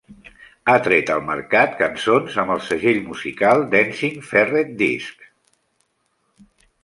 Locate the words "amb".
2.45-2.53